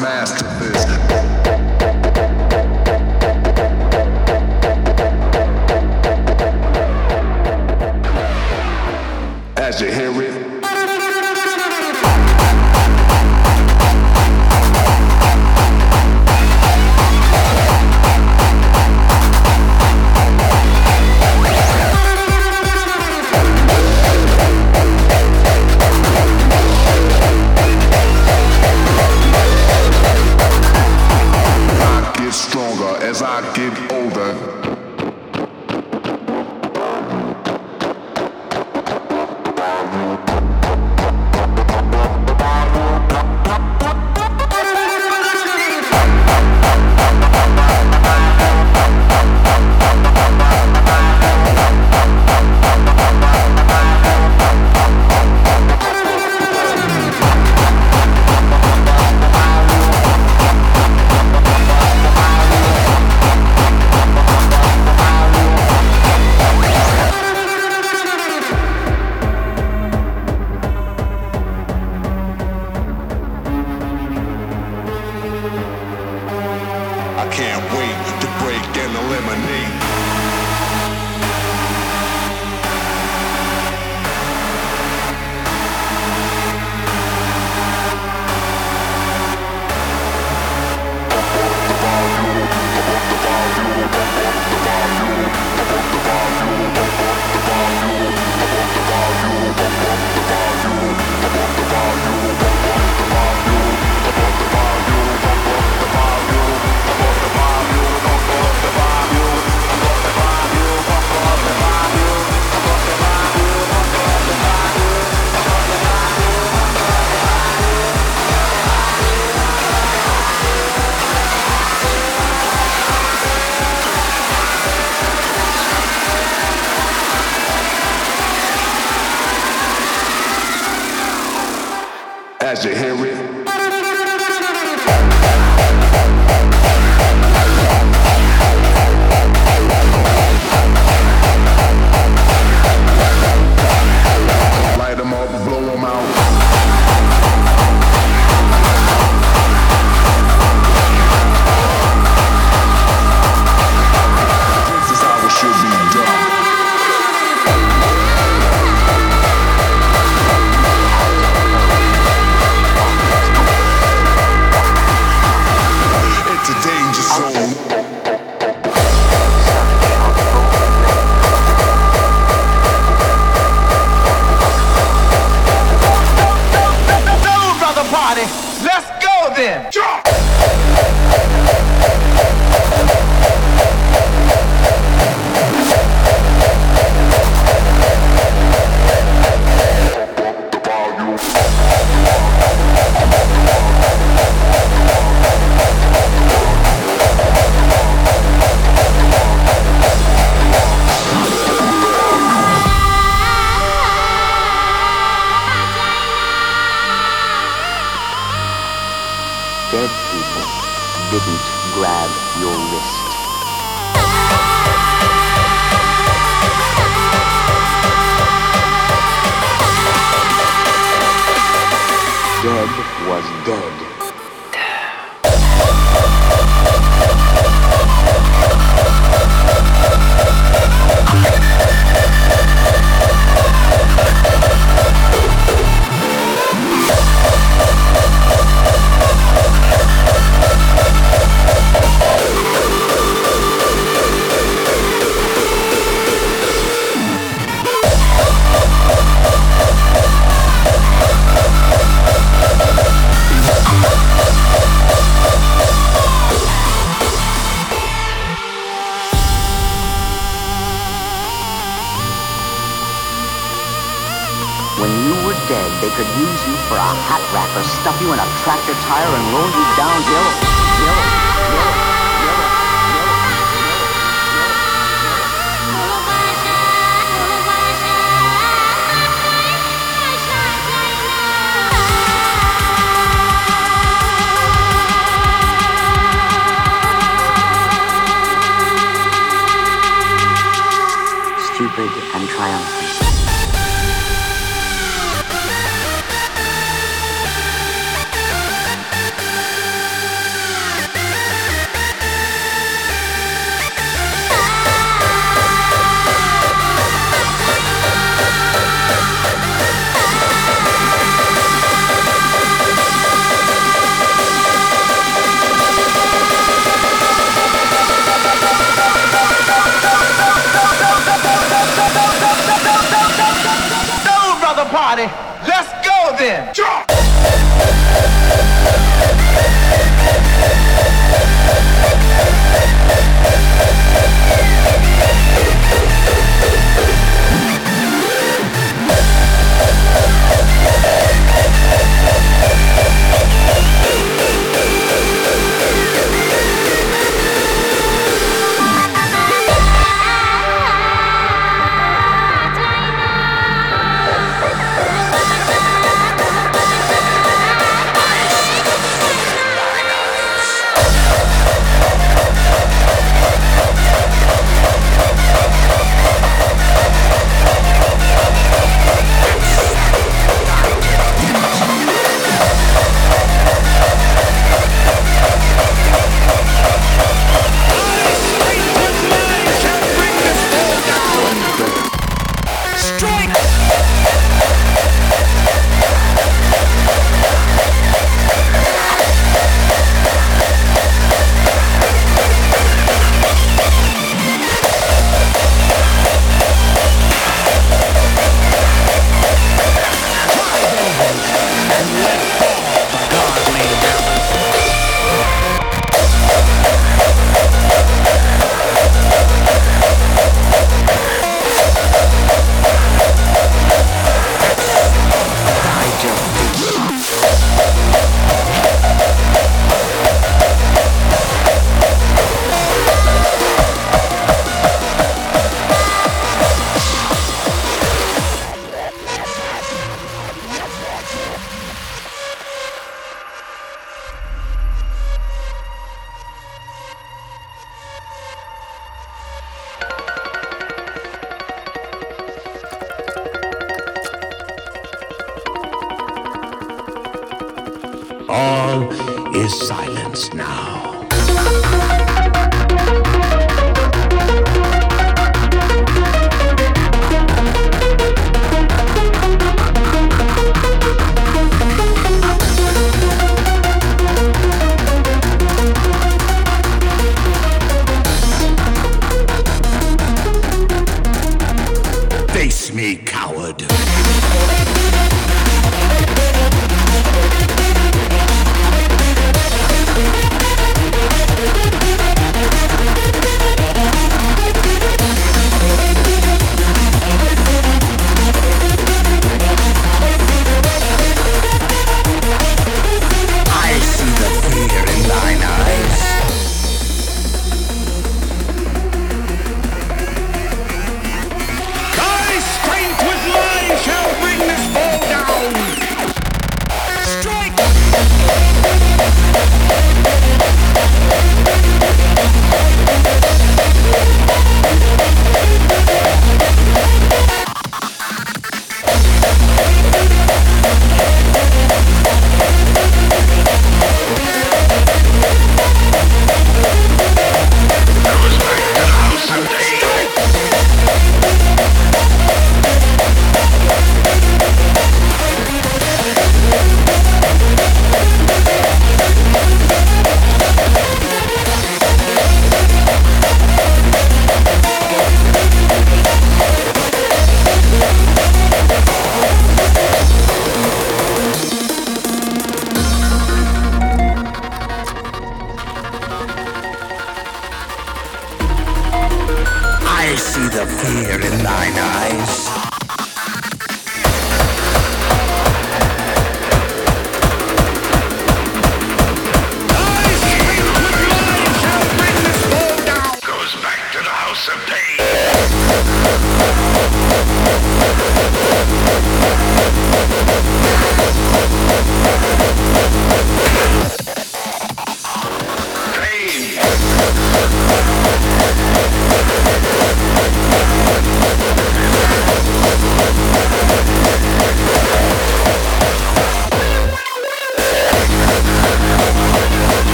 [0.00, 0.57] master.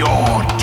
[0.00, 0.59] your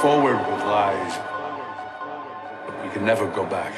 [0.00, 1.18] forward with lies,
[2.64, 3.74] but we can never go back.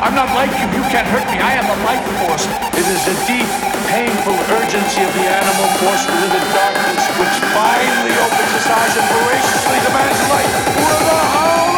[0.00, 0.66] I'm not like you.
[0.76, 1.38] You can't hurt me.
[1.38, 2.46] I am a life force.
[2.74, 7.36] It is a deep painful urgency of the animal forced to live in darkness, which
[7.52, 11.71] finally opens its eyes and voraciously demands light with the howl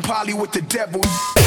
[0.00, 1.43] poly with the devil.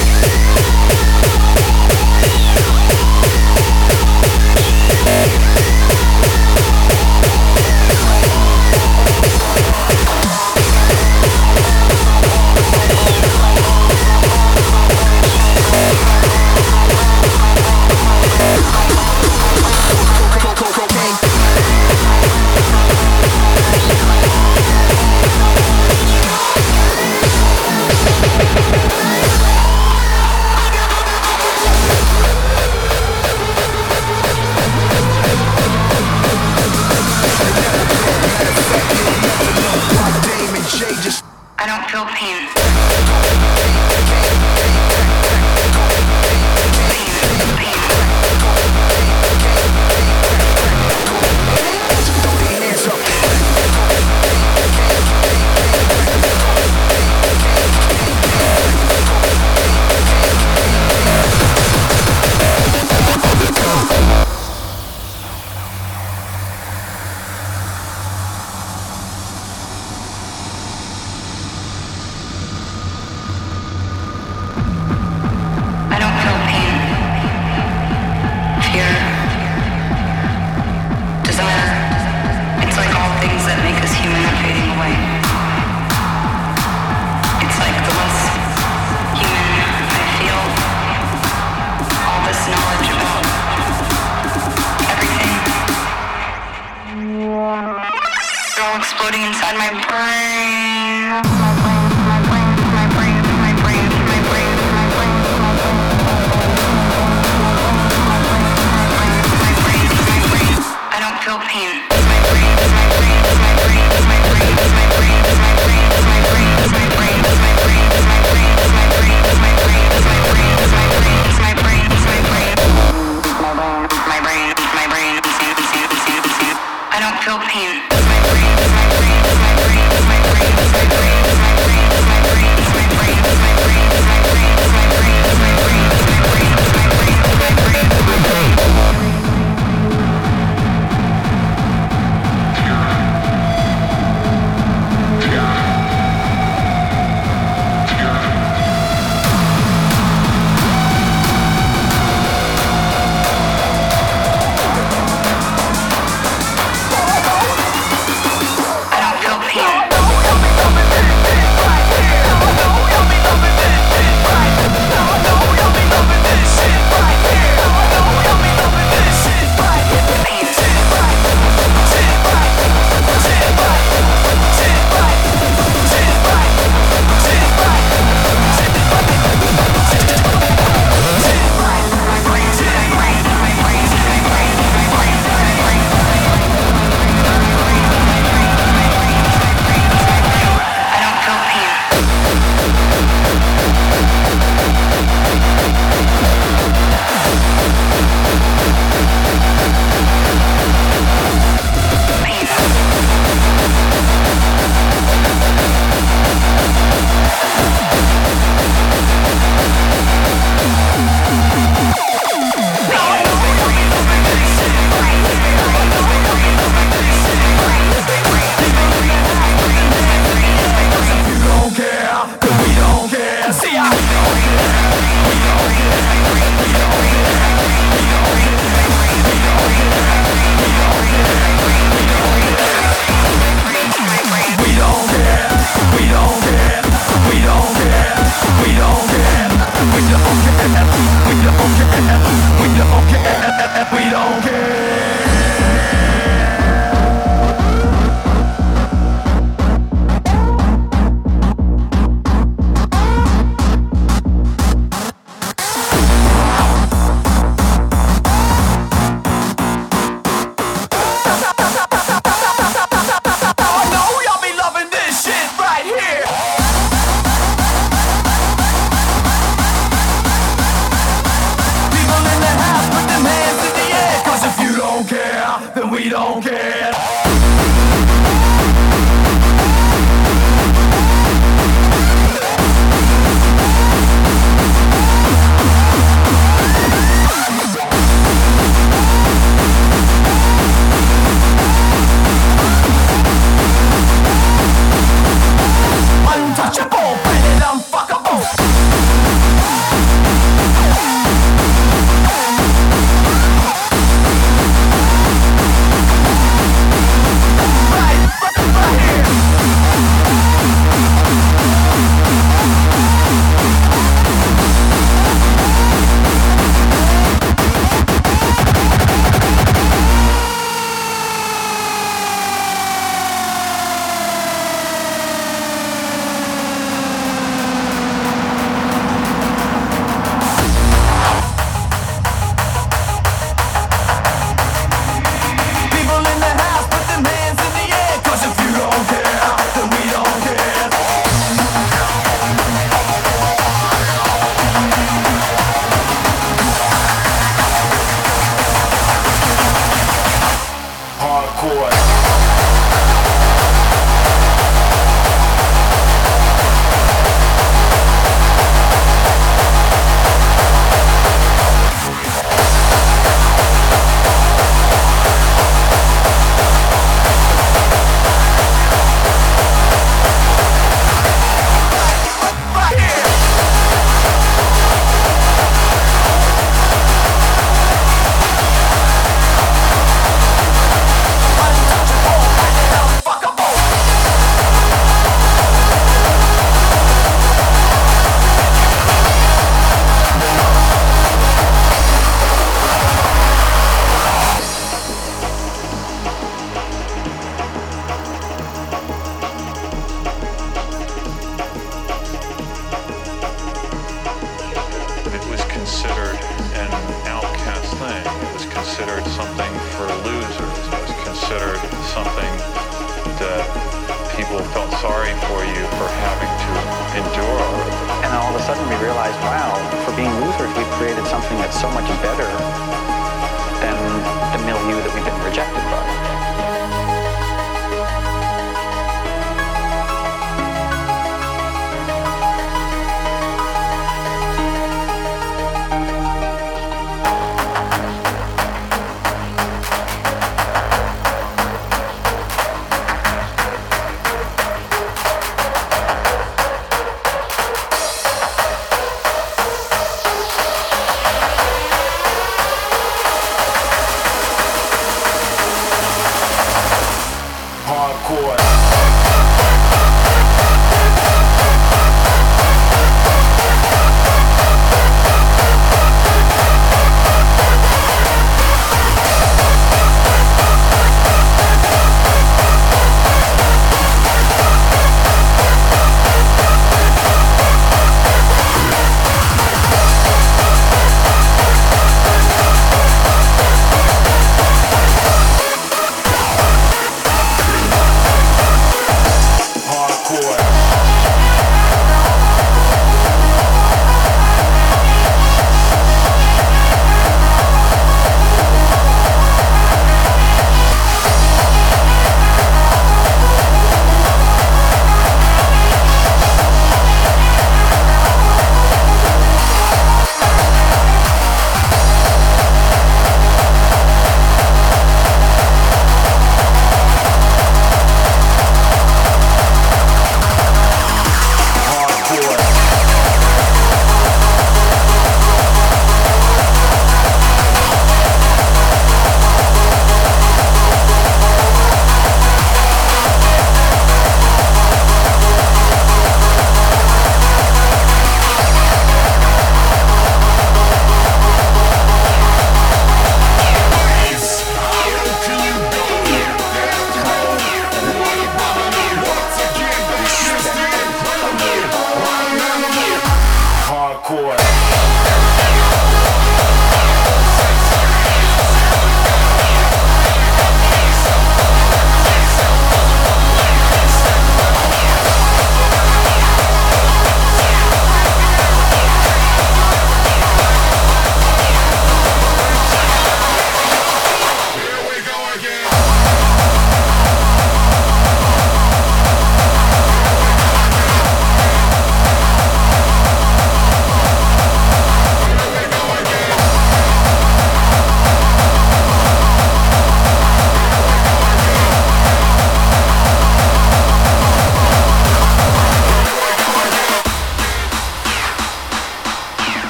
[458.28, 458.67] такое?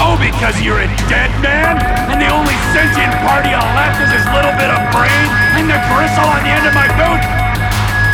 [0.00, 1.74] Oh, because you're a dead man?
[2.06, 5.26] And the only sentient part of you left is this little bit of brain
[5.58, 7.22] and the gristle on the end of my boot?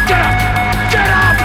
[0.09, 0.37] Get up!
[0.91, 1.37] Get up!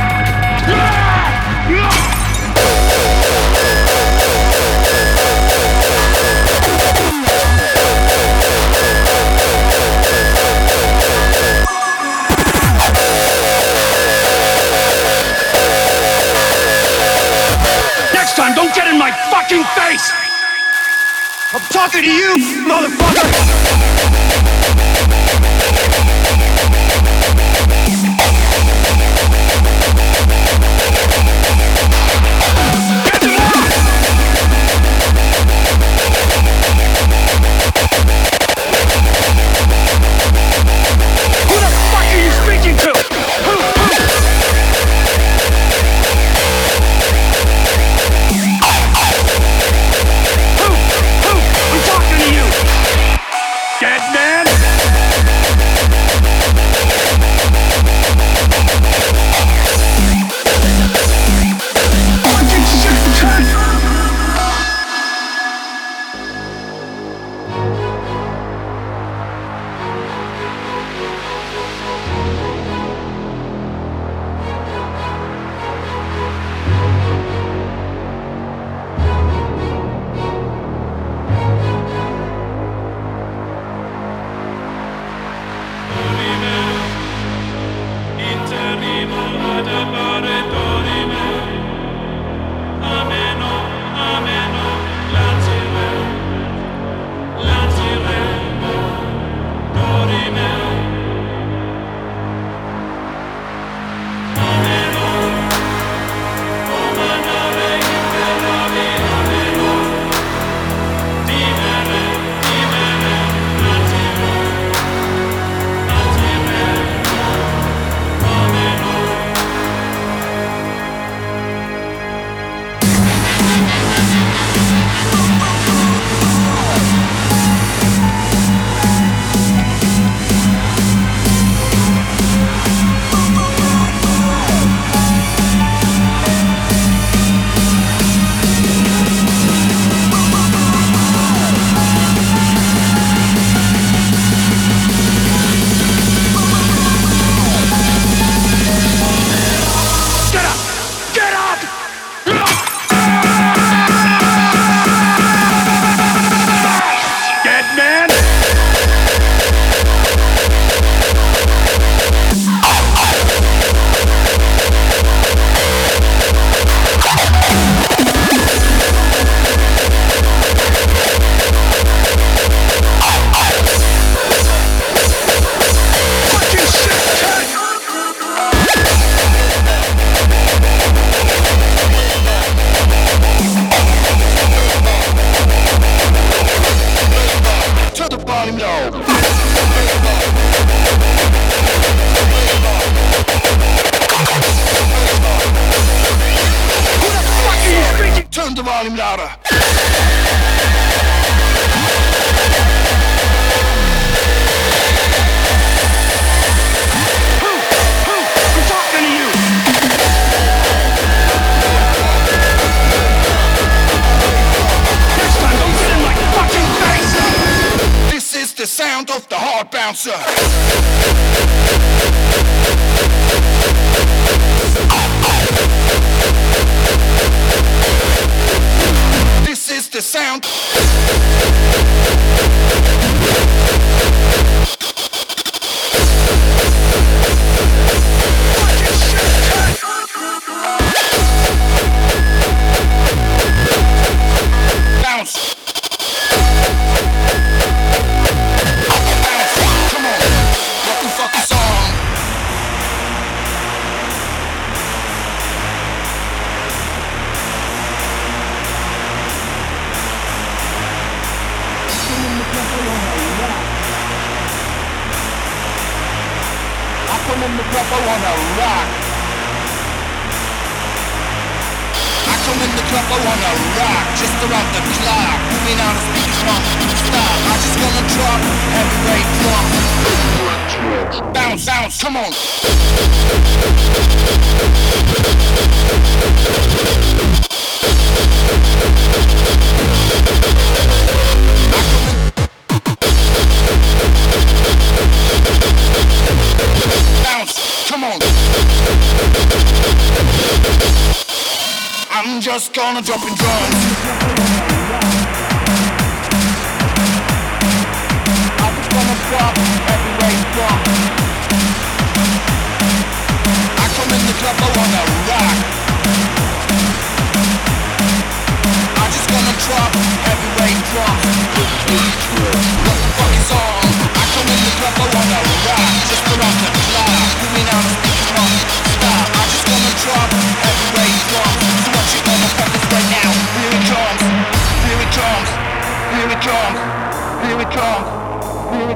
[18.14, 20.19] Next time, don't get in my fucking face!
[21.52, 22.36] I'm talking to you,
[22.68, 23.89] motherfucker!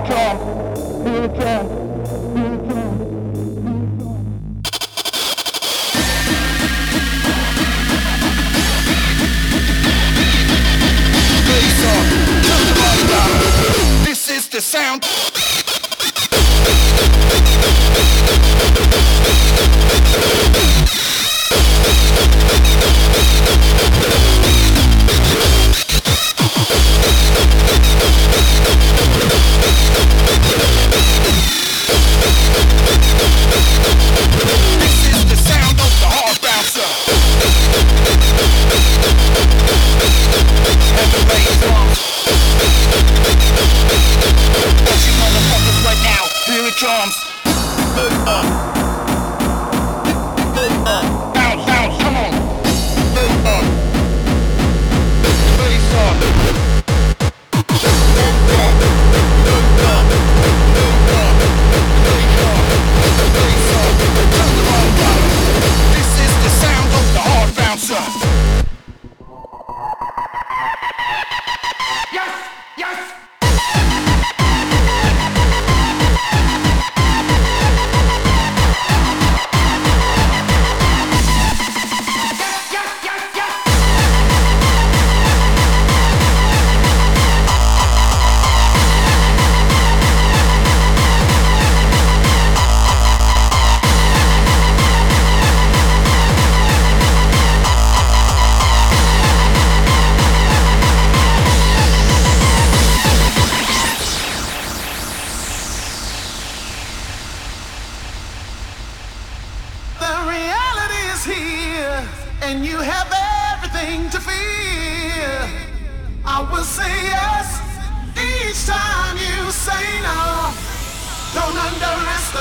[0.05, 0.39] Trump,
[1.05, 1.82] Donald Trump.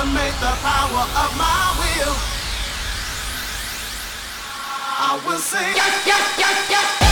[0.02, 2.14] sublimate the power of my will.
[4.98, 5.76] I will sing.
[5.76, 7.11] Yeah, yeah, yeah,